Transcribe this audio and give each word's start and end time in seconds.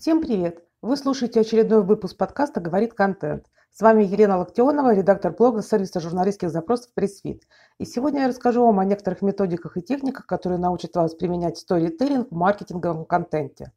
Всем 0.00 0.22
привет! 0.22 0.64
Вы 0.80 0.96
слушаете 0.96 1.40
очередной 1.40 1.82
выпуск 1.82 2.16
подкаста 2.16 2.58
«Говорит 2.58 2.94
контент». 2.94 3.44
С 3.70 3.82
вами 3.82 4.02
Елена 4.02 4.38
Локтионова, 4.38 4.94
редактор 4.94 5.30
блога 5.30 5.60
сервиса 5.60 6.00
журналистских 6.00 6.48
запросов 6.48 6.90
«Pressfeed». 6.94 7.42
И 7.76 7.84
сегодня 7.84 8.22
я 8.22 8.28
расскажу 8.28 8.64
вам 8.64 8.80
о 8.80 8.86
некоторых 8.86 9.20
методиках 9.20 9.76
и 9.76 9.82
техниках, 9.82 10.24
которые 10.24 10.58
научат 10.58 10.96
вас 10.96 11.14
применять 11.14 11.58
сторителлинг 11.58 12.30
в 12.30 12.34
маркетинговом 12.34 13.04
контенте. 13.04 13.72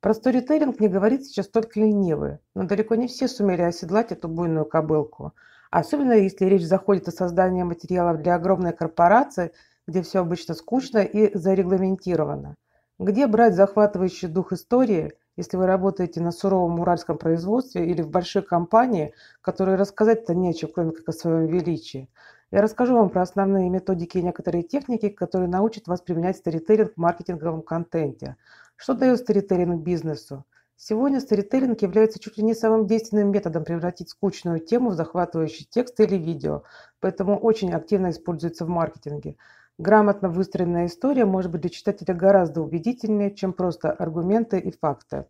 Про 0.00 0.14
сторителлинг 0.14 0.80
не 0.80 0.88
говорит 0.88 1.26
сейчас 1.26 1.46
только 1.46 1.78
ленивый, 1.78 2.40
но 2.56 2.64
далеко 2.64 2.96
не 2.96 3.06
все 3.06 3.28
сумели 3.28 3.62
оседлать 3.62 4.10
эту 4.10 4.26
буйную 4.26 4.64
кобылку. 4.64 5.32
Особенно 5.70 6.14
если 6.14 6.46
речь 6.46 6.66
заходит 6.66 7.06
о 7.06 7.12
создании 7.12 7.62
материалов 7.62 8.20
для 8.20 8.34
огромной 8.34 8.72
корпорации, 8.72 9.52
где 9.86 10.02
все 10.02 10.22
обычно 10.22 10.54
скучно 10.54 10.98
и 10.98 11.32
зарегламентировано. 11.38 12.56
Где 12.98 13.28
брать 13.28 13.54
захватывающий 13.54 14.26
дух 14.26 14.52
истории, 14.52 15.12
если 15.36 15.56
вы 15.56 15.66
работаете 15.66 16.20
на 16.20 16.30
суровом 16.30 16.80
уральском 16.80 17.18
производстве 17.18 17.86
или 17.86 18.02
в 18.02 18.10
большой 18.10 18.42
компании, 18.42 19.14
которой 19.40 19.76
рассказать-то 19.76 20.34
нечего, 20.34 20.70
кроме 20.70 20.92
как 20.92 21.08
о 21.08 21.12
своем 21.12 21.46
величии? 21.46 22.08
Я 22.50 22.60
расскажу 22.60 22.94
вам 22.94 23.08
про 23.08 23.22
основные 23.22 23.70
методики 23.70 24.18
и 24.18 24.22
некоторые 24.22 24.62
техники, 24.62 25.08
которые 25.08 25.48
научат 25.48 25.86
вас 25.86 26.02
применять 26.02 26.36
старителлинг 26.36 26.92
в 26.94 27.00
маркетинговом 27.00 27.62
контенте. 27.62 28.36
Что 28.76 28.92
дает 28.92 29.20
старителлинг 29.20 29.82
бизнесу? 29.82 30.44
Сегодня 30.76 31.20
старителлинг 31.20 31.80
является 31.80 32.18
чуть 32.18 32.36
ли 32.36 32.42
не 32.42 32.54
самым 32.54 32.86
действенным 32.88 33.30
методом 33.30 33.64
превратить 33.64 34.10
скучную 34.10 34.58
тему 34.58 34.90
в 34.90 34.94
захватывающий 34.94 35.64
текст 35.64 36.00
или 36.00 36.16
видео, 36.16 36.64
поэтому 36.98 37.38
очень 37.38 37.72
активно 37.72 38.10
используется 38.10 38.64
в 38.64 38.68
маркетинге. 38.68 39.36
Грамотно 39.78 40.28
выстроенная 40.28 40.86
история 40.86 41.24
может 41.24 41.50
быть 41.50 41.62
для 41.62 41.70
читателя 41.70 42.14
гораздо 42.14 42.60
убедительнее, 42.60 43.34
чем 43.34 43.54
просто 43.54 43.90
аргументы 43.90 44.58
и 44.58 44.70
факты. 44.70 45.24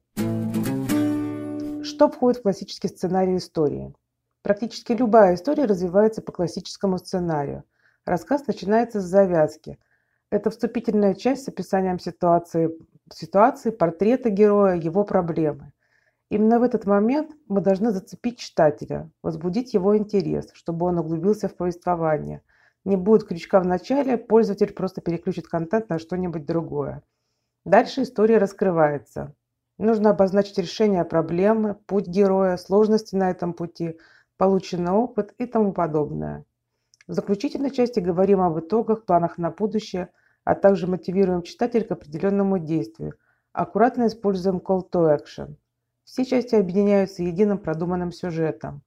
Что 1.85 2.09
входит 2.09 2.41
в 2.41 2.43
классический 2.43 2.89
сценарий 2.89 3.37
истории? 3.37 3.95
Практически 4.43 4.93
любая 4.93 5.37
история 5.37 5.67
развивается 5.67 6.23
по 6.23 6.33
классическому 6.33 6.99
сценарию. 6.99 7.63
Рассказ 8.05 8.45
начинается 8.49 9.01
с 9.01 9.05
завязки. 9.05 9.79
Это 10.31 10.51
вступительная 10.51 11.15
часть 11.15 11.45
с 11.45 11.49
описанием 11.49 12.01
ситуации, 12.01 12.77
ситуации, 13.13 13.71
портрета 13.71 14.31
героя, 14.31 14.75
его 14.75 15.05
проблемы. 15.05 15.73
Именно 16.31 16.59
в 16.59 16.63
этот 16.65 16.85
момент 16.85 17.31
мы 17.47 17.61
должны 17.61 17.93
зацепить 17.93 18.39
читателя, 18.39 19.09
возбудить 19.23 19.73
его 19.73 19.97
интерес, 19.97 20.51
чтобы 20.55 20.87
он 20.87 20.99
углубился 20.99 21.49
в 21.49 21.55
повествование– 21.55 22.43
не 22.85 22.97
будет 22.97 23.25
крючка 23.25 23.61
в 23.61 23.67
начале, 23.67 24.19
пользователь 24.19 24.73
просто 24.73 25.01
переключит 25.01 25.47
контент 25.47 25.89
на 25.89 25.99
что-нибудь 25.99 26.45
другое. 26.45 27.03
Дальше 27.65 28.03
история 28.03 28.39
раскрывается. 28.39 29.35
Нужно 29.79 30.11
обозначить 30.11 30.59
решение 30.59 31.05
проблемы, 31.05 31.75
путь 31.75 32.07
героя, 32.07 32.57
сложности 32.57 33.15
на 33.15 33.31
этом 33.31 33.53
пути, 33.53 33.99
полученный 34.37 34.93
опыт 34.93 35.35
и 35.39 35.47
тому 35.47 35.73
подобное. 35.73 36.45
В 37.07 37.13
заключительной 37.13 37.71
части 37.71 38.01
говорим 38.01 38.41
об 38.41 38.59
итогах, 38.59 39.05
планах 39.05 39.39
на 39.39 39.51
будущее, 39.51 40.09
а 40.45 40.55
также 40.55 40.87
мотивируем 40.87 41.43
читателя 41.43 41.85
к 41.85 41.93
определенному 41.93 42.59
действию. 42.59 43.15
Аккуратно 43.53 44.07
используем 44.07 44.57
call 44.57 44.89
to 44.91 45.17
action. 45.17 45.57
Все 46.05 46.25
части 46.25 46.55
объединяются 46.55 47.23
единым 47.23 47.59
продуманным 47.59 48.11
сюжетом. 48.11 48.83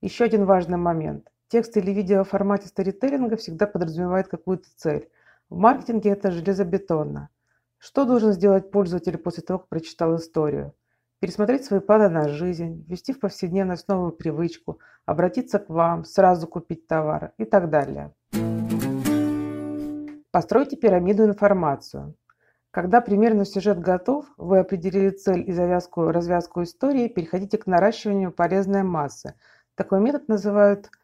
Еще 0.00 0.24
один 0.24 0.44
важный 0.44 0.78
момент. 0.78 1.31
Текст 1.52 1.76
или 1.76 1.90
видео 1.90 2.24
в 2.24 2.30
формате 2.30 2.68
сторителлинга 2.68 3.36
всегда 3.36 3.66
подразумевает 3.66 4.26
какую-то 4.26 4.70
цель. 4.74 5.10
В 5.50 5.58
маркетинге 5.58 6.08
это 6.08 6.30
железобетонно. 6.30 7.28
Что 7.76 8.06
должен 8.06 8.32
сделать 8.32 8.70
пользователь 8.70 9.18
после 9.18 9.42
того, 9.42 9.58
как 9.58 9.68
прочитал 9.68 10.16
историю? 10.16 10.72
Пересмотреть 11.20 11.66
свои 11.66 11.80
планы 11.80 12.08
на 12.08 12.26
жизнь, 12.30 12.86
ввести 12.88 13.12
в 13.12 13.20
повседневность 13.20 13.86
новую 13.86 14.12
привычку, 14.12 14.78
обратиться 15.04 15.58
к 15.58 15.68
вам, 15.68 16.06
сразу 16.06 16.46
купить 16.46 16.86
товар 16.86 17.32
и 17.36 17.44
так 17.44 17.68
далее. 17.68 18.14
Постройте 20.30 20.76
пирамиду 20.78 21.26
информацию. 21.26 22.14
Когда 22.70 23.02
примерно 23.02 23.44
сюжет 23.44 23.78
готов, 23.78 24.24
вы 24.38 24.60
определили 24.60 25.10
цель 25.10 25.46
и 25.46 25.52
завязку, 25.52 26.04
развязку 26.12 26.62
истории, 26.62 27.08
переходите 27.08 27.58
к 27.58 27.66
наращиванию 27.66 28.32
полезной 28.32 28.84
массы. 28.84 29.34
Такой 29.74 30.00
метод 30.00 30.28
называют– 30.28 30.90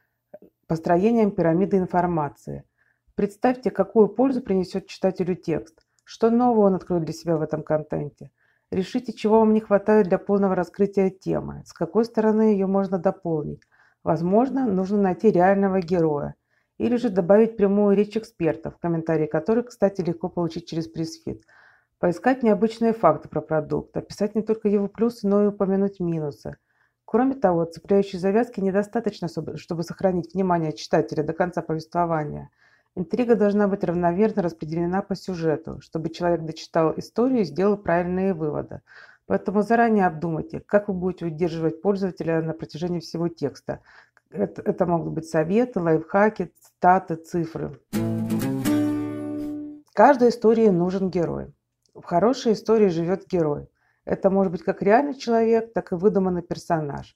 построением 0.69 1.31
пирамиды 1.31 1.79
информации. 1.79 2.63
Представьте, 3.15 3.71
какую 3.71 4.09
пользу 4.09 4.43
принесет 4.43 4.87
читателю 4.87 5.35
текст, 5.35 5.81
что 6.05 6.31
нового 6.31 6.67
он 6.67 6.75
откроет 6.75 7.05
для 7.05 7.15
себя 7.15 7.37
в 7.39 7.43
этом 7.43 7.63
контенте. 7.63 8.31
Решите, 8.71 9.15
чего 9.15 9.41
вам 9.41 9.55
не 9.55 9.61
хватает 9.61 10.09
для 10.09 10.19
полного 10.19 10.55
раскрытия 10.55 11.09
темы, 11.09 11.63
с 11.65 11.73
какой 11.73 12.05
стороны 12.05 12.53
ее 12.53 12.67
можно 12.67 12.99
дополнить. 12.99 13.63
Возможно, 14.05 14.67
нужно 14.67 15.01
найти 15.01 15.31
реального 15.31 15.81
героя. 15.81 16.35
Или 16.77 16.97
же 16.97 17.09
добавить 17.09 17.57
прямую 17.57 17.97
речь 17.97 18.17
экспертов, 18.17 18.79
комментарии 18.79 19.27
которых, 19.27 19.69
кстати, 19.69 20.03
легко 20.03 20.29
получить 20.29 20.69
через 20.69 20.87
пресс-фит. 20.87 21.45
Поискать 21.99 22.43
необычные 22.43 22.93
факты 22.93 23.29
про 23.29 23.41
продукт, 23.41 23.97
описать 23.97 24.35
не 24.35 24.43
только 24.43 24.69
его 24.69 24.87
плюсы, 24.87 25.27
но 25.27 25.45
и 25.45 25.47
упомянуть 25.47 25.99
минусы– 25.99 26.57
Кроме 27.11 27.37
того, 27.37 27.65
цепляющей 27.65 28.19
завязки 28.19 28.61
недостаточно, 28.61 29.29
чтобы 29.29 29.83
сохранить 29.83 30.35
внимание 30.35 30.75
читателя 30.75 31.23
до 31.23 31.33
конца 31.33 31.63
повествования. 31.63 32.51
Интрига 32.97 33.35
должна 33.35 33.67
быть 33.67 33.83
равномерно 33.83 34.43
распределена 34.43 35.01
по 35.01 35.17
сюжету, 35.17 35.81
чтобы 35.81 36.11
человек 36.11 36.43
дочитал 36.43 36.93
историю 36.99 37.41
и 37.41 37.45
сделал 37.45 37.79
правильные 37.79 38.35
выводы. 38.35 38.83
Поэтому 39.25 39.63
заранее 39.63 40.07
обдумайте, 40.07 40.61
как 40.61 40.89
вы 40.89 40.95
будете 40.95 41.25
удерживать 41.25 41.81
пользователя 41.81 42.43
на 42.43 42.53
протяжении 42.53 43.01
всего 43.01 43.29
текста. 43.29 43.81
Это, 44.29 44.61
это 44.61 44.85
могут 44.85 45.15
быть 45.15 45.27
советы, 45.27 45.81
лайфхаки, 45.81 46.53
цитаты, 46.61 47.15
цифры. 47.15 47.81
Каждой 49.95 50.29
истории 50.29 50.69
нужен 50.69 51.09
герой. 51.09 51.55
В 51.95 52.03
хорошей 52.03 52.53
истории 52.53 52.89
живет 52.89 53.27
герой. 53.27 53.67
Это 54.09 54.31
может 54.31 54.51
быть 54.51 54.63
как 54.63 54.81
реальный 54.81 55.13
человек, 55.13 55.75
так 55.75 55.93
и 55.93 55.95
выдуманный 55.95 56.41
персонаж. 56.41 57.15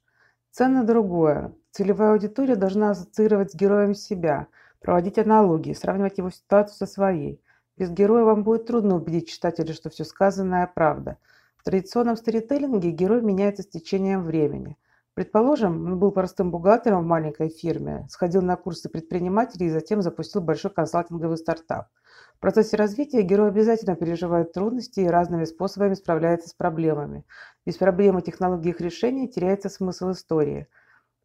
Ценно 0.50 0.84
другое. 0.84 1.54
Целевая 1.70 2.12
аудитория 2.12 2.54
должна 2.54 2.90
ассоциировать 2.90 3.52
с 3.52 3.54
героем 3.54 3.94
себя, 3.94 4.48
проводить 4.78 5.18
аналогии, 5.18 5.72
сравнивать 5.72 6.18
его 6.18 6.28
ситуацию 6.28 6.76
со 6.76 6.86
своей. 6.86 7.40
Без 7.78 7.88
героя 7.88 8.24
вам 8.24 8.44
будет 8.44 8.66
трудно 8.66 8.96
убедить 8.96 9.30
читателя, 9.30 9.72
что 9.72 9.88
все 9.88 10.04
сказанное– 10.04 10.70
правда. 10.74 11.16
В 11.56 11.64
традиционном 11.64 12.18
сторителлинге 12.18 12.90
герой 12.90 13.22
меняется 13.22 13.62
с 13.62 13.68
течением 13.68 14.22
времени. 14.22 14.76
Предположим, 15.14 15.84
он 15.86 15.98
был 15.98 16.10
простым 16.10 16.50
бухгалтером 16.50 17.02
в 17.02 17.06
маленькой 17.06 17.50
фирме, 17.50 18.06
сходил 18.08 18.42
на 18.42 18.56
курсы 18.56 18.88
предпринимателей 18.88 19.66
и 19.66 19.70
затем 19.70 20.02
запустил 20.02 20.40
большой 20.40 20.70
консалтинговый 20.70 21.36
стартап– 21.36 21.88
в 22.36 22.38
процессе 22.42 22.76
развития 22.76 23.22
герой 23.22 23.48
обязательно 23.48 23.94
переживает 23.94 24.52
трудности 24.52 25.00
и 25.00 25.06
разными 25.06 25.44
способами 25.44 25.94
справляется 25.94 26.48
с 26.48 26.54
проблемами. 26.54 27.24
Без 27.64 27.76
проблемы 27.76 28.20
технологии 28.20 28.70
их 28.70 28.80
решения 28.80 29.28
теряется 29.28 29.68
смысл 29.68 30.10
истории. 30.10 30.66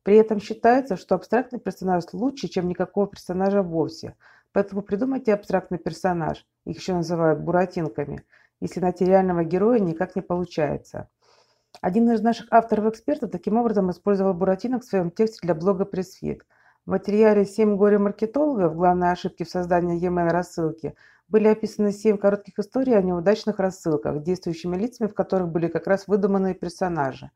При 0.03 0.15
этом 0.15 0.39
считается, 0.39 0.95
что 0.95 1.15
абстрактный 1.15 1.59
персонаж 1.59 2.03
лучше, 2.13 2.47
чем 2.47 2.67
никакого 2.67 3.07
персонажа 3.07 3.63
вовсе. 3.63 4.15
Поэтому 4.53 4.83
придумайте 4.83 5.33
абстрактный 5.33 5.79
персонаж, 5.79 6.45
их 6.65 6.77
еще 6.77 6.93
называют 6.93 7.39
буратинками, 7.39 8.23
если 8.59 8.79
найти 8.79 9.03
реального 9.03 9.43
героя 9.43 9.79
никак 9.79 10.15
не 10.15 10.21
получается. 10.21 11.09
Один 11.81 12.11
из 12.11 12.21
наших 12.21 12.47
авторов-экспертов 12.51 13.31
таким 13.31 13.57
образом 13.57 13.91
использовал 13.91 14.33
буратинок 14.33 14.83
в 14.83 14.87
своем 14.87 15.11
тексте 15.11 15.39
для 15.43 15.55
блога 15.55 15.83
PressFit– 15.83 16.41
в 16.87 16.89
материале 16.89 17.43
«Семь 17.45 17.75
горе-маркетологов. 17.75 18.73
Главные 18.73 19.11
ошибки 19.11 19.43
в 19.43 19.49
создании 19.49 19.99
e-mail 19.99 20.29
рассылки» 20.29 20.95
были 21.27 21.49
описаны 21.49 21.91
семь 21.91 22.17
коротких 22.17 22.57
историй 22.59 22.97
о 22.97 23.01
неудачных 23.01 23.59
рассылках, 23.59 24.23
действующими 24.23 24.77
лицами 24.77 25.09
в 25.09 25.13
которых 25.13 25.49
были 25.49 25.67
как 25.67 25.85
раз 25.85 26.07
выдуманные 26.07 26.53
персонажи. 26.53 27.29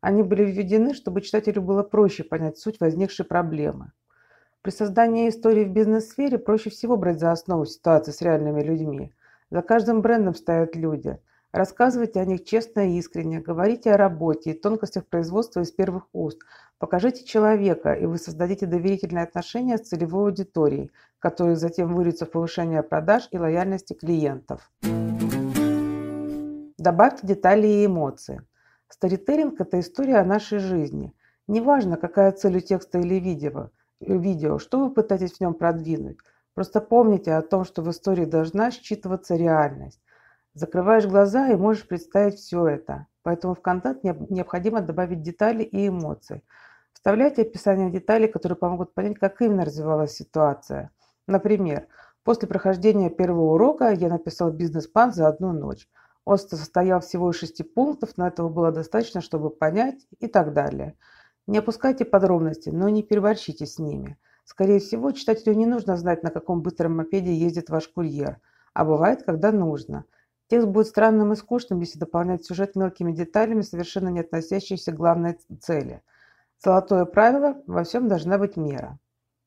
Они 0.00 0.22
были 0.22 0.44
введены, 0.44 0.94
чтобы 0.94 1.20
читателю 1.20 1.62
было 1.62 1.82
проще 1.82 2.22
понять 2.22 2.58
суть 2.58 2.78
возникшей 2.78 3.24
проблемы. 3.24 3.90
При 4.62 4.70
создании 4.70 5.28
истории 5.28 5.64
в 5.64 5.72
бизнес-сфере 5.72 6.38
проще 6.38 6.70
всего 6.70 6.96
брать 6.96 7.18
за 7.18 7.32
основу 7.32 7.66
ситуации 7.66 8.12
с 8.12 8.22
реальными 8.22 8.62
людьми. 8.62 9.12
За 9.50 9.62
каждым 9.62 10.00
брендом 10.00 10.36
стоят 10.36 10.76
люди– 10.76 11.18
Рассказывайте 11.52 12.18
о 12.18 12.24
них 12.24 12.44
честно 12.44 12.88
и 12.88 12.98
искренне, 12.98 13.38
говорите 13.38 13.92
о 13.92 13.98
работе 13.98 14.52
и 14.52 14.58
тонкостях 14.58 15.06
производства 15.06 15.60
из 15.60 15.70
первых 15.70 16.08
уст. 16.14 16.40
Покажите 16.78 17.26
человека, 17.26 17.92
и 17.92 18.06
вы 18.06 18.16
создадите 18.16 18.64
доверительные 18.64 19.24
отношения 19.24 19.76
с 19.76 19.82
целевой 19.82 20.30
аудиторией, 20.30 20.90
которые 21.18 21.56
затем 21.56 21.94
выльются 21.94 22.24
в 22.24 22.30
повышение 22.30 22.82
продаж 22.82 23.28
и 23.32 23.38
лояльности 23.38 23.92
клиентов. 23.92 24.70
Добавьте 26.78 27.26
детали 27.26 27.66
и 27.66 27.84
эмоции. 27.84 28.40
Старителлинг– 28.88 29.54
это 29.60 29.78
история 29.78 30.16
о 30.16 30.24
нашей 30.24 30.58
жизни. 30.58 31.12
Неважно, 31.48 31.98
какая 31.98 32.32
цель 32.32 32.56
у 32.56 32.60
текста 32.60 32.98
или 32.98 33.16
видео, 33.16 33.68
видео, 34.00 34.58
что 34.58 34.78
вы 34.78 34.90
пытаетесь 34.90 35.34
в 35.34 35.40
нем 35.42 35.52
продвинуть. 35.52 36.16
Просто 36.54 36.80
помните 36.80 37.34
о 37.34 37.42
том, 37.42 37.66
что 37.66 37.82
в 37.82 37.90
истории 37.90 38.24
должна 38.24 38.70
считываться 38.70 39.36
реальность. 39.36 40.01
Закрываешь 40.54 41.06
глаза 41.06 41.48
и 41.48 41.56
можешь 41.56 41.88
представить 41.88 42.34
все 42.34 42.66
это. 42.66 43.06
поэтому 43.22 43.54
в 43.54 43.62
контент 43.62 44.02
необходимо 44.04 44.82
добавить 44.82 45.22
детали 45.22 45.62
и 45.62 45.88
эмоции. 45.88 46.42
Вставляйте 46.92 47.42
описание 47.42 47.90
деталей, 47.90 48.28
которые 48.28 48.56
помогут 48.56 48.92
понять, 48.92 49.18
как 49.18 49.40
именно 49.40 49.64
развивалась 49.64 50.12
ситуация. 50.12 50.90
Например, 51.26 51.86
после 52.22 52.48
прохождения 52.48 53.10
первого 53.10 53.54
урока 53.54 53.92
я 53.92 54.08
написал 54.08 54.52
бизнес-план 54.52 55.12
за 55.12 55.28
одну 55.28 55.52
ночь. 55.52 55.88
Он 56.24 56.38
состоял 56.38 57.00
всего 57.00 57.30
из 57.30 57.36
шести 57.36 57.62
пунктов, 57.62 58.10
но 58.16 58.26
этого 58.26 58.48
было 58.48 58.72
достаточно, 58.72 59.20
чтобы 59.20 59.50
понять 59.50 60.06
и 60.20 60.26
так 60.26 60.52
далее. 60.52 60.96
Не 61.46 61.58
опускайте 61.58 62.04
подробности, 62.04 62.68
но 62.68 62.88
не 62.88 63.02
переборщите 63.02 63.66
с 63.66 63.78
ними. 63.78 64.18
Скорее 64.44 64.80
всего, 64.80 65.12
читателю 65.12 65.54
не 65.54 65.66
нужно 65.66 65.96
знать, 65.96 66.22
на 66.22 66.30
каком 66.30 66.62
быстром 66.62 66.96
мопеде 66.96 67.32
ездит 67.32 67.70
ваш 67.70 67.88
курьер, 67.88 68.38
а 68.74 68.84
бывает, 68.84 69.22
когда 69.22 69.50
нужно. 69.50 70.04
Текст 70.52 70.68
будет 70.68 70.86
странным 70.86 71.32
и 71.32 71.36
скучным, 71.36 71.80
если 71.80 71.98
дополнять 71.98 72.44
сюжет 72.44 72.76
мелкими 72.76 73.12
деталями, 73.12 73.62
совершенно 73.62 74.10
не 74.10 74.20
относящимися 74.20 74.92
к 74.92 74.96
главной 74.96 75.38
цели. 75.62 76.02
Золотое 76.62 77.06
правило– 77.06 77.62
во 77.66 77.84
всем 77.84 78.06
должна 78.06 78.36
быть 78.36 78.58
мера. 78.58 78.98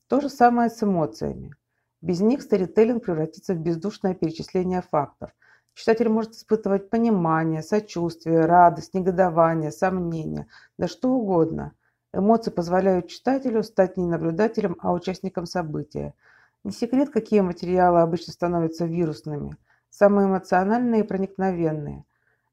То 0.08 0.20
же 0.20 0.30
самое 0.30 0.72
с 0.72 0.82
эмоциями. 0.82 1.54
Без 2.02 2.22
них 2.22 2.42
старителлинг 2.42 3.04
превратится 3.04 3.54
в 3.54 3.60
бездушное 3.60 4.16
перечисление 4.16 4.82
фактов– 4.82 5.30
Читатель 5.76 6.10
может 6.10 6.32
испытывать 6.32 6.90
понимание, 6.90 7.62
сочувствие, 7.62 8.46
радость, 8.48 8.96
негодование, 8.96 9.72
сомнение, 9.72 10.48
да 10.80 10.88
что 10.88 11.12
угодно. 11.12 11.74
Эмоции 12.14 12.50
позволяют 12.50 13.10
читателю 13.10 13.62
стать 13.62 13.96
не 13.96 14.08
наблюдателем, 14.08 14.78
а 14.80 14.92
участником 14.92 15.46
события. 15.46 16.16
Не 16.64 16.72
секрет, 16.72 17.12
какие 17.12 17.42
материалы 17.42 18.02
обычно 18.02 18.34
становятся 18.34 18.86
вирусными. 18.86 19.56
Самые 19.98 20.28
эмоциональные 20.28 21.02
и 21.02 21.08
проникновенные. 21.08 22.04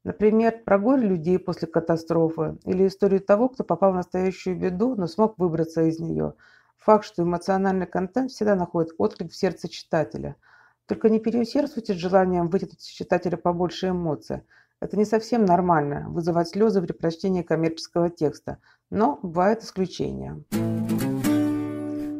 Например, 0.05 0.61
про 0.63 0.79
горе 0.79 1.07
людей 1.07 1.37
после 1.37 1.67
катастрофы 1.67 2.57
или 2.63 2.87
историю 2.87 3.19
того, 3.19 3.49
кто 3.49 3.63
попал 3.63 3.91
в 3.91 3.95
настоящую 3.95 4.57
беду, 4.57 4.95
но 4.95 5.07
смог 5.07 5.37
выбраться 5.37 5.81
из 5.81 5.99
нее. 5.99 6.35
Факт, 6.77 7.05
что 7.05 7.23
эмоциональный 7.23 7.85
контент 7.85 8.31
всегда 8.31 8.55
находит 8.55 8.93
отклик 8.97 9.31
в 9.31 9.35
сердце 9.35 9.67
читателя– 9.67 10.35
только 10.85 11.09
не 11.09 11.19
переусердствуйте 11.19 11.93
с 11.93 11.97
желанием 11.97 12.49
вытянуть 12.49 12.81
из 12.81 12.87
читателя 12.87 13.37
побольше 13.37 13.89
эмоций. 13.89 14.41
Это 14.81 14.97
не 14.97 15.05
совсем 15.05 15.45
нормально– 15.45 16.05
вызывать 16.09 16.49
слезы 16.49 16.81
при 16.81 16.91
прочтении 16.91 17.41
коммерческого 17.41 18.09
текста, 18.09 18.57
но 18.89 19.17
бывают 19.21 19.63
исключения. 19.63 20.43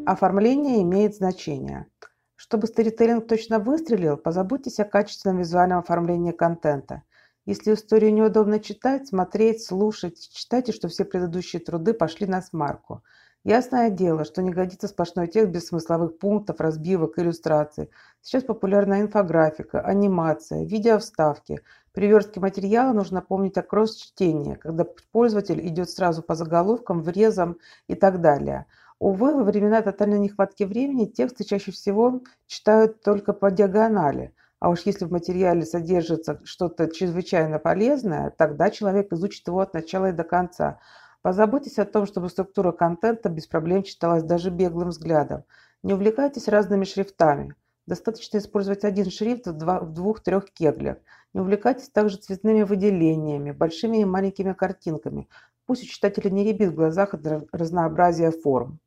Оформление 0.05 0.81
имеет 0.81 1.15
значение. 1.15 1.87
Чтобы 2.35 2.67
сторителлинг 2.67 3.27
точно 3.27 3.59
выстрелил, 3.59 4.17
позаботьтесь 4.17 4.79
о 4.79 4.85
качественном 4.85 5.39
визуальном 5.39 5.79
оформлении 5.79 6.31
контента. 6.31 7.03
Если 7.45 7.73
историю 7.73 8.13
неудобно 8.13 8.59
читать, 8.59 9.07
смотреть, 9.07 9.63
слушать, 9.63 10.29
читайте, 10.31 10.71
что 10.71 10.87
все 10.87 11.05
предыдущие 11.05 11.61
труды 11.61 11.93
пошли 11.93 12.27
на 12.27 12.41
смарку– 12.41 13.03
Ясное 13.45 13.89
дело, 13.89 14.23
что 14.23 14.41
не 14.41 14.51
годится 14.51 14.87
сплошной 14.87 15.27
текст 15.27 15.51
без 15.51 15.67
смысловых 15.67 16.17
пунктов, 16.17 16.61
разбивок, 16.61 17.19
иллюстраций. 17.19 17.89
Сейчас 18.21 18.43
популярна 18.43 19.01
инфографика, 19.01 19.81
анимация, 19.81 20.63
видеовставки. 20.63 21.59
При 21.91 22.07
верстке 22.07 22.39
материала 22.39 22.93
нужно 22.93 23.21
помнить 23.21 23.57
о 23.57 23.61
кросс-чтении, 23.61 24.55
когда 24.55 24.85
пользователь 25.11 25.59
идет 25.67 25.89
сразу 25.89 26.23
по 26.23 26.35
заголовкам, 26.35 27.01
врезам 27.01 27.57
и 27.89 27.95
так 27.95 28.21
далее. 28.21 28.65
Увы, 28.99 29.33
во 29.33 29.43
времена 29.43 29.81
тотальной 29.81 30.19
нехватки 30.19 30.63
времени 30.63 31.05
тексты 31.05 31.43
чаще 31.43 31.71
всего 31.71 32.21
читают 32.47 33.01
только 33.01 33.33
по 33.33 33.51
диагонали. 33.51 34.33
А 34.59 34.69
уж 34.69 34.81
если 34.81 35.05
в 35.05 35.11
материале 35.11 35.65
содержится 35.65 36.39
что-то 36.45 36.87
чрезвычайно 36.87 37.59
полезное, 37.59 38.29
тогда 38.29 38.69
человек 38.69 39.11
изучит 39.11 39.47
его 39.47 39.59
от 39.59 39.73
начала 39.73 40.09
и 40.09 40.13
до 40.13 40.23
конца– 40.23 40.79
Позаботьтесь 41.23 41.79
о 41.79 41.85
том, 41.85 42.05
чтобы 42.05 42.29
структура 42.29 42.73
контента 42.73 43.29
без 43.29 43.47
проблем 43.47 43.83
читалась 43.83 44.23
даже 44.23 44.49
беглым 44.49 44.89
взглядом. 44.89 45.45
Не 45.81 45.93
увлекайтесь 45.93 46.49
разными 46.49 46.83
шрифтами. 46.83 47.55
Достаточно 47.85 48.39
использовать 48.39 48.83
один 48.83 49.09
шрифт 49.09 49.47
в, 49.47 49.93
двух-трех 49.93 50.51
кеглях. 50.51 50.97
Не 51.33 51.41
увлекайтесь 51.41 51.89
также 51.89 52.17
цветными 52.17 52.61
выделениями, 52.61 53.51
большими 53.51 53.97
и 53.97 54.05
маленькими 54.05 54.53
картинками. 54.53 55.27
Пусть 55.65 55.83
у 55.83 55.87
читателя 55.87 56.29
не 56.29 56.43
рябит 56.43 56.69
в 56.69 56.75
глазах 56.75 57.13
от 57.15 57.25
разнообразия 57.51 58.31
форм. 58.31 58.79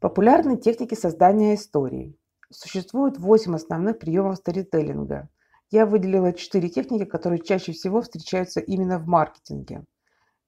Популярные 0.00 0.56
техники 0.56 0.94
создания 0.94 1.54
истории. 1.54 2.14
Существует 2.50 3.18
8 3.18 3.56
основных 3.56 3.98
приемов 3.98 4.36
сторителлинга. 4.36 5.28
Я 5.72 5.84
выделила 5.84 6.32
4 6.32 6.68
техники, 6.68 7.04
которые 7.04 7.40
чаще 7.40 7.72
всего 7.72 8.00
встречаются 8.02 8.60
именно 8.60 9.00
в 9.00 9.06
маркетинге. 9.08 9.82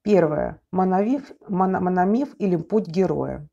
Первое. 0.03 0.61
Мономиф, 0.71 1.33
мономиф 1.49 2.37
или 2.39 2.55
путь 2.55 2.87
героя. 2.87 3.49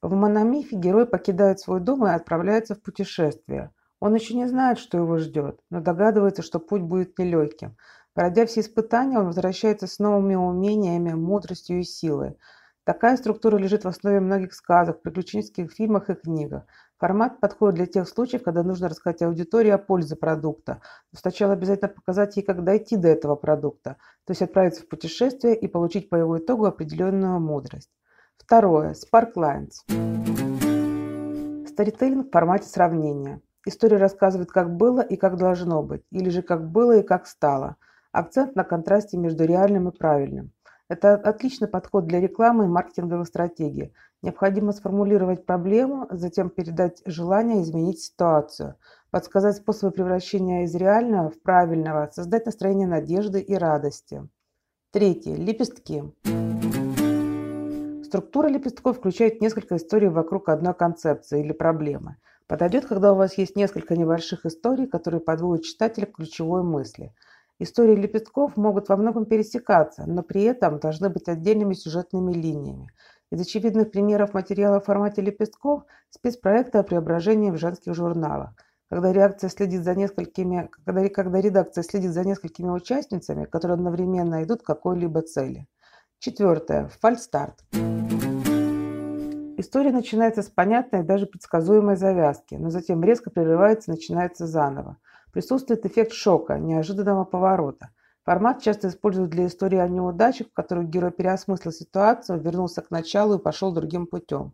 В 0.00 0.14
мономифе 0.14 0.76
герой 0.76 1.06
покидает 1.06 1.58
свой 1.58 1.80
дом 1.80 2.06
и 2.06 2.10
отправляется 2.10 2.76
в 2.76 2.82
путешествие. 2.82 3.72
Он 4.00 4.14
еще 4.14 4.34
не 4.34 4.46
знает, 4.46 4.78
что 4.78 4.98
его 4.98 5.18
ждет, 5.18 5.60
но 5.70 5.80
догадывается, 5.80 6.42
что 6.42 6.60
путь 6.60 6.82
будет 6.82 7.18
нелегким. 7.18 7.76
Пройдя 8.14 8.46
все 8.46 8.60
испытания, 8.60 9.18
он 9.18 9.26
возвращается 9.26 9.86
с 9.86 9.98
новыми 9.98 10.34
умениями, 10.34 11.12
мудростью 11.12 11.80
и 11.80 11.84
силой. 11.84 12.36
Такая 12.84 13.16
структура 13.16 13.58
лежит 13.58 13.84
в 13.84 13.88
основе 13.88 14.18
многих 14.18 14.54
сказок, 14.54 15.02
приключенческих 15.02 15.70
фильмах 15.70 16.08
и 16.10 16.14
книгах. 16.14 16.64
Формат 16.96 17.38
подходит 17.38 17.76
для 17.76 17.86
тех 17.86 18.08
случаев, 18.08 18.42
когда 18.42 18.62
нужно 18.62 18.88
рассказать 18.88 19.22
аудитории 19.22 19.70
о 19.70 19.78
пользе 19.78 20.16
продукта. 20.16 20.80
Но 21.12 21.18
сначала 21.18 21.52
обязательно 21.52 21.90
показать 21.90 22.36
ей, 22.36 22.42
как 22.42 22.64
дойти 22.64 22.96
до 22.96 23.08
этого 23.08 23.36
продукта, 23.36 23.98
то 24.24 24.30
есть 24.30 24.42
отправиться 24.42 24.82
в 24.82 24.88
путешествие 24.88 25.54
и 25.54 25.68
получить 25.68 26.08
по 26.08 26.16
его 26.16 26.38
итогу 26.38 26.64
определенную 26.64 27.38
мудрость. 27.40 27.90
Второе. 28.38 28.94
Sparklines. 28.94 29.84
Старителлинг 31.68 32.28
в 32.28 32.30
формате 32.32 32.68
сравнения. 32.68 33.42
История 33.66 33.96
рассказывает, 33.96 34.50
как 34.50 34.76
было 34.76 35.00
и 35.00 35.16
как 35.16 35.36
должно 35.36 35.82
быть, 35.82 36.02
или 36.10 36.30
же 36.30 36.42
как 36.42 36.70
было 36.70 36.98
и 36.98 37.02
как 37.02 37.26
стало. 37.26 37.76
Акцент 38.12 38.56
на 38.56 38.64
контрасте 38.64 39.16
между 39.16 39.44
реальным 39.44 39.88
и 39.88 39.96
правильным. 39.96 40.52
Это 40.88 41.14
отличный 41.14 41.68
подход 41.68 42.06
для 42.06 42.20
рекламы 42.20 42.64
и 42.64 42.68
маркетинговой 42.68 43.26
стратегии. 43.26 43.92
Необходимо 44.22 44.72
сформулировать 44.72 45.44
проблему, 45.44 46.06
затем 46.10 46.48
передать 46.48 47.02
желание 47.04 47.62
изменить 47.62 48.00
ситуацию, 48.00 48.76
подсказать 49.10 49.56
способы 49.56 49.92
превращения 49.92 50.64
из 50.64 50.74
реального 50.74 51.30
в 51.30 51.40
правильного, 51.42 52.08
создать 52.12 52.46
настроение 52.46 52.88
надежды 52.88 53.40
и 53.40 53.54
радости. 53.54 54.26
Третье. 54.90 55.34
Лепестки. 55.34 56.02
Структура 58.04 58.48
лепестков 58.48 58.96
включает 58.96 59.42
несколько 59.42 59.76
историй 59.76 60.08
вокруг 60.08 60.48
одной 60.48 60.72
концепции 60.72 61.44
или 61.44 61.52
проблемы. 61.52 62.16
Подойдет, 62.48 62.86
когда 62.86 63.12
у 63.12 63.16
вас 63.16 63.38
есть 63.38 63.54
несколько 63.54 63.96
небольших 63.96 64.44
историй, 64.44 64.88
которые 64.88 65.20
подводят 65.20 65.64
читателя 65.64 66.06
к 66.06 66.16
ключевой 66.16 66.64
мысли– 66.64 67.14
Истории 67.60 67.96
лепестков 67.96 68.56
могут 68.56 68.88
во 68.88 68.96
многом 68.96 69.26
пересекаться, 69.26 70.04
но 70.06 70.22
при 70.22 70.44
этом 70.44 70.78
должны 70.78 71.08
быть 71.08 71.28
отдельными 71.28 71.74
сюжетными 71.74 72.32
линиями. 72.32 72.88
Из 73.32 73.40
очевидных 73.40 73.90
примеров 73.90 74.32
материала 74.32 74.80
в 74.80 74.84
формате 74.84 75.22
лепестков– 75.22 75.82
спецпроекты 76.10 76.78
о 76.78 76.84
преображении 76.84 77.50
в 77.50 77.58
женских 77.58 77.94
журналах. 77.94 78.50
Когда, 78.88 79.12
реакция 79.12 79.50
следит 79.50 79.82
за 79.82 79.94
несколькими, 79.96 80.70
когда, 80.84 81.08
когда 81.08 81.40
редакция 81.40 81.82
следит 81.82 82.12
за 82.12 82.24
несколькими 82.24 82.70
участницами, 82.70 83.44
которые 83.44 83.74
одновременно 83.74 84.42
идут 84.44 84.62
к 84.62 84.66
какой-либо 84.66 85.22
цели. 85.22 85.66
Четвертое. 86.20 86.88
Фальстарт. 87.00 87.64
История 89.60 89.90
начинается 89.90 90.42
с 90.44 90.48
понятной 90.48 91.00
и 91.00 91.02
даже 91.02 91.26
предсказуемой 91.26 91.96
завязки, 91.96 92.54
но 92.54 92.70
затем 92.70 93.02
резко 93.02 93.28
прерывается 93.28 93.90
и 93.90 93.94
начинается 93.96 94.46
заново. 94.46 94.98
Присутствует 95.32 95.84
эффект 95.84 96.12
шока, 96.12 96.58
неожиданного 96.58 97.24
поворота. 97.24 97.90
Формат 98.24 98.62
часто 98.62 98.86
используют 98.86 99.30
для 99.30 99.48
истории 99.48 99.80
о 99.80 99.88
неудачах, 99.88 100.46
в 100.46 100.52
которых 100.52 100.88
герой 100.88 101.10
переосмыслил 101.10 101.72
ситуацию, 101.72 102.40
вернулся 102.40 102.82
к 102.82 102.92
началу 102.92 103.38
и 103.38 103.42
пошел 103.42 103.72
другим 103.72 104.06
путем. 104.06 104.52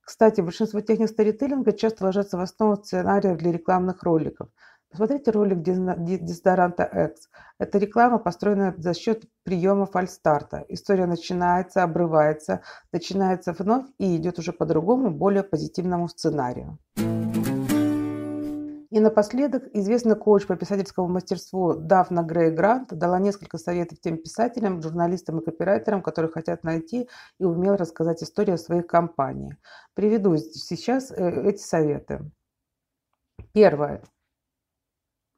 Кстати, 0.00 0.40
большинство 0.42 0.80
техник 0.80 1.08
сторителлинга 1.08 1.72
часто 1.72 2.04
ложатся 2.04 2.36
в 2.36 2.40
основу 2.40 2.76
сценариев 2.76 3.38
для 3.38 3.50
рекламных 3.50 4.04
роликов. 4.04 4.48
Посмотрите 4.96 5.30
ролик 5.30 5.60
дезодоранта 5.60 6.84
X. 6.84 7.28
Это 7.58 7.76
реклама, 7.76 8.16
построенная 8.16 8.74
за 8.78 8.94
счет 8.94 9.24
приема 9.42 9.84
фальстарта. 9.84 10.64
История 10.70 11.04
начинается, 11.04 11.82
обрывается, 11.82 12.62
начинается 12.92 13.52
вновь 13.52 13.84
и 13.98 14.16
идет 14.16 14.38
уже 14.38 14.54
по 14.54 14.64
другому, 14.64 15.10
более 15.10 15.42
позитивному 15.42 16.08
сценарию. 16.08 16.78
И 18.90 18.98
напоследок, 18.98 19.64
известный 19.74 20.16
коуч 20.16 20.46
по 20.46 20.56
писательскому 20.56 21.08
мастерству 21.08 21.74
Дафна 21.74 22.22
Грей 22.22 22.50
Грант 22.50 22.88
дала 22.96 23.18
несколько 23.18 23.58
советов 23.58 24.00
тем 24.00 24.16
писателям, 24.16 24.80
журналистам 24.80 25.40
и 25.40 25.44
копирайтерам, 25.44 26.00
которые 26.00 26.32
хотят 26.32 26.64
найти 26.64 27.06
и 27.38 27.44
умело 27.44 27.76
рассказать 27.76 28.22
историю 28.22 28.54
о 28.54 28.58
своих 28.58 28.86
компаниях. 28.86 29.58
Приведу 29.92 30.34
сейчас 30.38 31.10
э, 31.10 31.50
эти 31.50 31.60
советы. 31.60 32.20
Первое. 33.52 34.00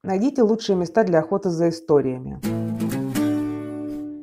Найдите 0.09 0.43
лучшие 0.43 0.75
места 0.75 1.05
для 1.05 1.19
охоты 1.19 1.51
за 1.51 1.69
историями. 1.69 2.41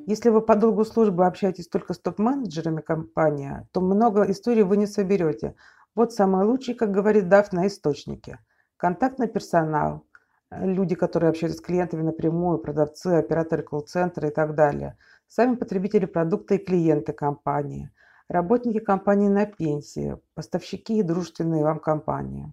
Если 0.08 0.30
вы 0.30 0.42
по 0.42 0.56
долгу 0.56 0.84
службы 0.84 1.28
общаетесь 1.28 1.68
только 1.68 1.94
с 1.94 2.00
топ-менеджерами 2.00 2.82
компании, 2.82 3.68
то 3.72 3.82
много 3.82 4.24
историй 4.24 4.64
вы 4.64 4.78
не 4.78 4.88
соберете. 4.88 5.54
Вот 5.94 6.12
самые 6.12 6.46
лучшие, 6.46 6.74
как 6.74 6.90
говорит 6.90 7.30
Дафна, 7.30 7.68
источники. 7.68 8.40
Контактный 8.78 9.28
персонал, 9.28 10.08
люди, 10.50 10.96
которые 10.96 11.30
общаются 11.30 11.60
с 11.60 11.64
клиентами 11.64 12.02
напрямую, 12.02 12.58
продавцы, 12.58 13.20
операторы 13.20 13.62
колл-центра 13.62 14.28
и 14.28 14.32
так 14.32 14.56
далее. 14.56 14.98
Сами 15.28 15.54
потребители 15.54 16.06
продукта 16.06 16.56
и 16.56 16.58
клиенты 16.66 17.14
компании. 17.14 17.92
Работники 18.28 18.80
компании 18.80 19.30
на 19.30 19.46
пенсии, 19.46 20.18
поставщики 20.34 20.98
и 20.98 21.04
дружественные 21.04 21.64
вам 21.64 21.78
компании. 21.78 22.52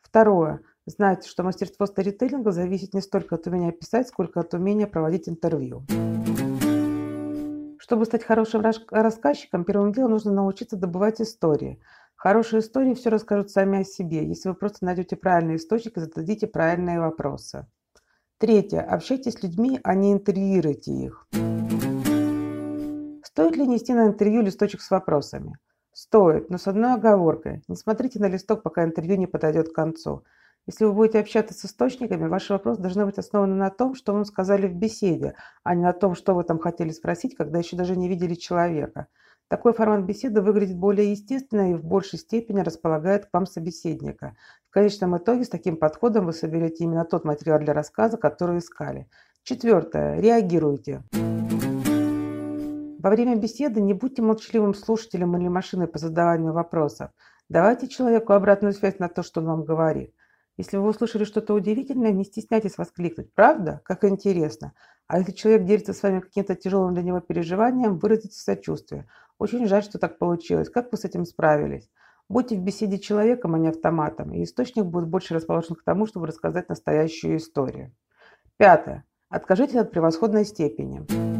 Второе. 0.00 0.62
Знайте, 0.84 1.28
что 1.28 1.44
мастерство 1.44 1.86
сторителлинга 1.86 2.50
зависит 2.50 2.92
не 2.92 3.00
столько 3.00 3.36
от 3.36 3.46
умения 3.46 3.70
писать, 3.70 4.08
сколько 4.08 4.40
от 4.40 4.52
умения 4.52 4.88
проводить 4.88 5.28
интервью. 5.28 5.84
Чтобы 7.78 8.04
стать 8.04 8.24
хорошим 8.24 8.62
рассказчиком, 8.90 9.64
первым 9.64 9.92
делом 9.92 10.10
нужно 10.10 10.32
научиться 10.32 10.76
добывать 10.76 11.20
истории. 11.20 11.80
Хорошие 12.16 12.60
истории 12.60 12.94
все 12.94 13.10
расскажут 13.10 13.50
сами 13.50 13.82
о 13.82 13.84
себе, 13.84 14.26
если 14.26 14.48
вы 14.48 14.56
просто 14.56 14.84
найдете 14.84 15.14
правильный 15.14 15.54
источник 15.54 15.96
и 15.96 16.00
зададите 16.00 16.48
правильные 16.48 16.98
вопросы. 16.98 17.68
Третье. 18.38 18.80
Общайтесь 18.80 19.34
с 19.34 19.42
людьми, 19.44 19.78
а 19.84 19.94
не 19.94 20.12
интервьюируйте 20.12 20.90
их. 20.90 21.28
Стоит 23.24 23.56
ли 23.56 23.68
нести 23.68 23.94
на 23.94 24.08
интервью 24.08 24.42
листочек 24.42 24.80
с 24.80 24.90
вопросами? 24.90 25.56
Стоит, 25.92 26.50
но 26.50 26.58
с 26.58 26.66
одной 26.66 26.94
оговоркой. 26.94 27.62
Не 27.68 27.76
смотрите 27.76 28.18
на 28.18 28.26
листок, 28.26 28.64
пока 28.64 28.82
интервью 28.82 29.16
не 29.16 29.28
подойдет 29.28 29.68
к 29.68 29.74
концу. 29.74 30.24
Если 30.68 30.84
вы 30.84 30.92
будете 30.92 31.18
общаться 31.18 31.54
с 31.54 31.64
источниками, 31.64 32.28
ваш 32.28 32.48
вопрос 32.48 32.78
должны 32.78 33.04
быть 33.04 33.18
основан 33.18 33.58
на 33.58 33.68
том, 33.70 33.96
что 33.96 34.12
вам 34.12 34.24
сказали 34.24 34.68
в 34.68 34.76
беседе, 34.76 35.34
а 35.64 35.74
не 35.74 35.82
на 35.82 35.92
том, 35.92 36.14
что 36.14 36.34
вы 36.34 36.44
там 36.44 36.60
хотели 36.60 36.90
спросить, 36.90 37.34
когда 37.34 37.58
еще 37.58 37.74
даже 37.74 37.96
не 37.96 38.08
видели 38.08 38.34
человека. 38.34 39.08
Такой 39.48 39.72
формат 39.72 40.04
беседы 40.04 40.40
выглядит 40.40 40.78
более 40.78 41.10
естественно 41.10 41.72
и 41.72 41.74
в 41.74 41.84
большей 41.84 42.20
степени 42.20 42.60
располагает 42.60 43.26
к 43.26 43.30
вам 43.32 43.46
собеседника. 43.46 44.36
В 44.70 44.72
конечном 44.72 45.18
итоге 45.18 45.42
с 45.42 45.48
таким 45.48 45.76
подходом 45.76 46.26
вы 46.26 46.32
соберете 46.32 46.84
именно 46.84 47.04
тот 47.04 47.24
материал 47.24 47.58
для 47.58 47.74
рассказа, 47.74 48.16
который 48.16 48.58
искали. 48.58 49.08
Четвертое. 49.42 50.20
Реагируйте. 50.20 51.02
Во 53.00 53.10
время 53.10 53.34
беседы 53.34 53.80
не 53.80 53.94
будьте 53.94 54.22
молчаливым 54.22 54.74
слушателем 54.74 55.36
или 55.36 55.48
машиной 55.48 55.88
по 55.88 55.98
задаванию 55.98 56.52
вопросов. 56.52 57.10
Давайте 57.48 57.88
человеку 57.88 58.32
обратную 58.32 58.72
связь 58.72 59.00
на 59.00 59.08
то, 59.08 59.24
что 59.24 59.40
он 59.40 59.48
вам 59.48 59.64
говорит. 59.64 60.14
Если 60.56 60.76
вы 60.76 60.88
услышали 60.90 61.24
что-то 61.24 61.54
удивительное, 61.54 62.12
не 62.12 62.24
стесняйтесь 62.24 62.76
воскликнуть. 62.76 63.32
Правда? 63.34 63.80
Как 63.84 64.04
интересно. 64.04 64.74
А 65.06 65.18
если 65.18 65.32
человек 65.32 65.64
делится 65.64 65.94
с 65.94 66.02
вами 66.02 66.20
каким-то 66.20 66.54
тяжелым 66.54 66.94
для 66.94 67.02
него 67.02 67.20
переживанием, 67.20 67.98
выразите 67.98 68.38
сочувствие. 68.38 69.06
Очень 69.38 69.66
жаль, 69.66 69.82
что 69.82 69.98
так 69.98 70.18
получилось. 70.18 70.68
Как 70.68 70.92
вы 70.92 70.98
с 70.98 71.04
этим 71.04 71.24
справились? 71.24 71.88
Будьте 72.28 72.56
в 72.56 72.60
беседе 72.60 72.98
человеком, 72.98 73.54
а 73.54 73.58
не 73.58 73.68
автоматом, 73.68 74.32
и 74.32 74.42
источник 74.44 74.84
будет 74.84 75.08
больше 75.08 75.34
расположен 75.34 75.74
к 75.74 75.82
тому, 75.82 76.06
чтобы 76.06 76.26
рассказать 76.26 76.68
настоящую 76.68 77.36
историю. 77.36 77.92
Пятое. 78.56 79.04
Откажитесь 79.28 79.76
от 79.76 79.90
превосходной 79.90 80.44
степени. 80.44 81.31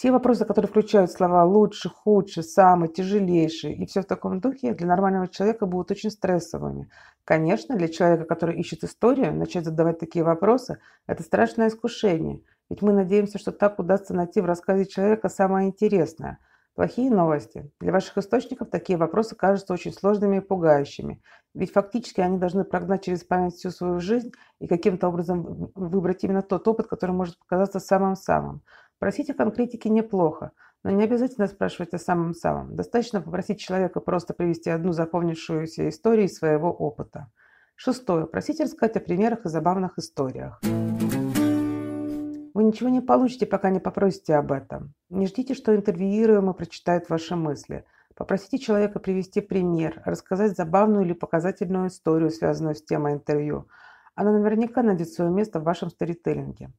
Все 0.00 0.12
вопросы, 0.12 0.46
которые 0.46 0.70
включают 0.70 1.12
слова 1.12 1.44
«лучше», 1.44 1.90
«худше», 1.90 2.42
«самый», 2.42 2.88
«тяжелейший» 2.88 3.74
и 3.74 3.84
все 3.84 4.00
в 4.00 4.06
таком 4.06 4.40
духе, 4.40 4.72
для 4.72 4.86
нормального 4.86 5.28
человека 5.28 5.66
будут 5.66 5.90
очень 5.90 6.10
стрессовыми. 6.10 6.88
Конечно, 7.24 7.76
для 7.76 7.86
человека, 7.86 8.24
который 8.24 8.58
ищет 8.58 8.82
историю, 8.82 9.36
начать 9.36 9.66
задавать 9.66 9.98
такие 9.98 10.24
вопросы– 10.24 10.78
это 11.06 11.22
страшное 11.22 11.68
искушение. 11.68 12.40
Ведь 12.70 12.80
мы 12.80 12.94
надеемся, 12.94 13.38
что 13.38 13.52
так 13.52 13.78
удастся 13.78 14.14
найти 14.14 14.40
в 14.40 14.46
рассказе 14.46 14.86
человека 14.86 15.28
самое 15.28 15.68
интересное. 15.68 16.38
Плохие 16.74 17.10
новости. 17.10 17.70
Для 17.78 17.92
ваших 17.92 18.16
источников 18.16 18.70
такие 18.70 18.96
вопросы 18.96 19.36
кажутся 19.36 19.74
очень 19.74 19.92
сложными 19.92 20.38
и 20.38 20.40
пугающими. 20.40 21.20
Ведь 21.52 21.72
фактически 21.72 22.22
они 22.22 22.38
должны 22.38 22.64
прогнать 22.64 23.04
через 23.04 23.22
память 23.22 23.56
всю 23.56 23.68
свою 23.68 24.00
жизнь 24.00 24.32
и 24.60 24.66
каким-то 24.66 25.08
образом 25.08 25.70
выбрать 25.74 26.24
именно 26.24 26.40
тот 26.40 26.66
опыт, 26.68 26.86
который 26.86 27.10
может 27.10 27.38
показаться 27.38 27.80
самым-самым. 27.80 28.62
Просить 29.00 29.30
о 29.30 29.34
конкретике 29.34 29.88
неплохо, 29.88 30.52
но 30.84 30.90
не 30.90 31.04
обязательно 31.04 31.46
спрашивать 31.46 31.94
о 31.94 31.98
самом-самом. 31.98 32.76
Достаточно 32.76 33.22
попросить 33.22 33.58
человека 33.58 33.98
просто 33.98 34.34
привести 34.34 34.68
одну 34.68 34.92
запомнившуюся 34.92 35.88
историю 35.88 36.26
из 36.26 36.36
своего 36.36 36.70
опыта. 36.70 37.28
Шестое. 37.76 38.26
Просите 38.26 38.64
рассказать 38.64 38.98
о 38.98 39.00
примерах 39.00 39.46
и 39.46 39.48
забавных 39.48 39.96
историях. 39.96 40.60
Вы 40.62 42.62
ничего 42.62 42.90
не 42.90 43.00
получите, 43.00 43.46
пока 43.46 43.70
не 43.70 43.80
попросите 43.80 44.34
об 44.34 44.52
этом. 44.52 44.92
Не 45.08 45.26
ждите, 45.26 45.54
что 45.54 45.74
интервьюируемый 45.74 46.52
прочитает 46.52 47.08
ваши 47.08 47.36
мысли. 47.36 47.86
Попросите 48.14 48.58
человека 48.58 48.98
привести 48.98 49.40
пример, 49.40 50.02
рассказать 50.04 50.58
забавную 50.58 51.06
или 51.06 51.14
показательную 51.14 51.88
историю, 51.88 52.28
связанную 52.28 52.74
с 52.74 52.82
темой 52.82 53.14
интервью. 53.14 53.66
Она 54.14 54.30
наверняка 54.30 54.82
найдет 54.82 55.08
свое 55.08 55.30
место 55.30 55.58
в 55.58 55.64
вашем 55.64 55.88
сторителлинге. 55.88 56.70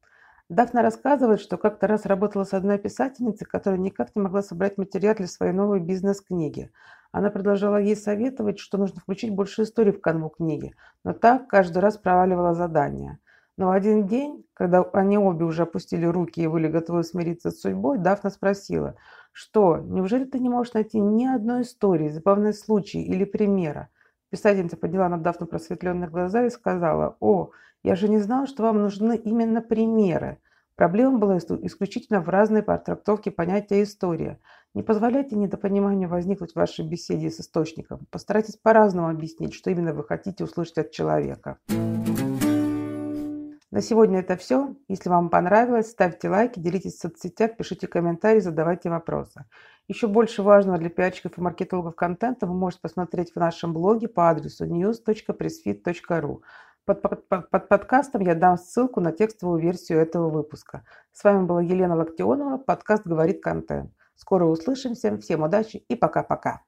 Дафна 0.48 0.82
рассказывает, 0.82 1.40
что 1.40 1.56
как-то 1.56 1.86
раз 1.86 2.04
работала 2.04 2.44
с 2.44 2.52
одной 2.52 2.78
писательницей, 2.78 3.46
которая 3.46 3.80
никак 3.80 4.14
не 4.14 4.22
могла 4.22 4.42
собрать 4.42 4.76
материал 4.76 5.14
для 5.14 5.26
своей 5.26 5.52
новой 5.52 5.80
бизнес-книги. 5.80 6.70
Она 7.10 7.30
продолжала 7.30 7.76
ей 7.76 7.96
советовать, 7.96 8.58
что 8.58 8.78
нужно 8.78 9.00
включить 9.00 9.34
больше 9.34 9.62
историй 9.62 9.92
в 9.92 10.00
канву 10.00 10.28
книги, 10.30 10.74
но 11.04 11.12
так 11.12 11.48
каждый 11.48 11.78
раз 11.78 11.96
проваливала 11.96 12.54
задание. 12.54 13.18
Но 13.56 13.68
в 13.68 13.70
один 13.70 14.06
день, 14.06 14.44
когда 14.54 14.82
они 14.92 15.18
обе 15.18 15.44
уже 15.44 15.62
опустили 15.62 16.06
руки 16.06 16.42
и 16.42 16.46
были 16.46 16.68
готовы 16.68 17.04
смириться 17.04 17.50
с 17.50 17.60
судьбой, 17.60 17.98
Дафна 17.98 18.30
спросила, 18.30 18.96
что, 19.32 19.78
неужели 19.78 20.24
ты 20.24 20.38
не 20.38 20.48
можешь 20.48 20.72
найти 20.74 21.00
ни 21.00 21.26
одной 21.26 21.62
истории, 21.62 22.08
забавной 22.08 22.54
случай 22.54 23.02
или 23.02 23.24
примера? 23.24 23.88
Писательница 24.32 24.78
подняла 24.78 25.10
на 25.10 25.18
Дафну 25.18 25.46
просветленные 25.46 26.08
глаза 26.08 26.46
и 26.46 26.50
сказала, 26.50 27.18
«О, 27.20 27.50
я 27.82 27.94
же 27.94 28.08
не 28.08 28.16
знала, 28.18 28.46
что 28.46 28.62
вам 28.62 28.80
нужны 28.80 29.14
именно 29.14 29.60
примеры. 29.60 30.38
Проблема 30.74 31.18
была 31.18 31.36
исключительно 31.36 32.22
в 32.22 32.30
разной 32.30 32.62
трактовке 32.62 33.30
понятия 33.30 33.82
«история». 33.82 34.38
Не 34.72 34.82
позволяйте 34.82 35.36
недопониманию 35.36 36.08
возникнуть 36.08 36.52
в 36.52 36.56
вашей 36.56 36.88
беседе 36.88 37.28
с 37.30 37.40
источником. 37.40 38.06
Постарайтесь 38.10 38.56
по-разному 38.56 39.10
объяснить, 39.10 39.52
что 39.52 39.68
именно 39.70 39.92
вы 39.92 40.02
хотите 40.02 40.44
услышать 40.44 40.78
от 40.78 40.92
человека. 40.92 41.58
На 43.70 43.80
сегодня 43.80 44.20
это 44.20 44.36
все. 44.36 44.74
Если 44.88 45.10
вам 45.10 45.28
понравилось, 45.28 45.90
ставьте 45.90 46.30
лайки, 46.30 46.58
делитесь 46.58 46.94
в 46.94 47.00
соцсетях, 47.00 47.56
пишите 47.56 47.86
комментарии, 47.86 48.40
задавайте 48.40 48.88
вопросы. 48.88 49.44
Еще 49.88 50.06
больше 50.06 50.42
важного 50.42 50.78
для 50.78 50.90
пиарщиков 50.90 51.36
и 51.36 51.40
маркетологов 51.40 51.96
контента 51.96 52.46
вы 52.46 52.54
можете 52.54 52.82
посмотреть 52.82 53.32
в 53.32 53.36
нашем 53.36 53.72
блоге 53.72 54.08
по 54.08 54.30
адресу 54.30 54.64
news.pressfit.ru. 54.64 56.40
Под, 56.84 57.02
под, 57.02 57.48
под 57.50 57.68
подкастом 57.68 58.22
я 58.22 58.34
дам 58.34 58.58
ссылку 58.58 59.00
на 59.00 59.12
текстовую 59.12 59.60
версию 59.60 60.00
этого 60.00 60.28
выпуска. 60.30 60.84
С 61.12 61.22
вами 61.24 61.46
была 61.46 61.62
Елена 61.62 61.96
Локтионова, 61.96 62.58
подкаст 62.58 63.06
«Говорит 63.06 63.42
контент». 63.42 63.92
Скоро 64.14 64.44
услышимся, 64.44 65.16
всем 65.18 65.42
удачи 65.42 65.78
и 65.88 65.96
пока-пока. 65.96 66.62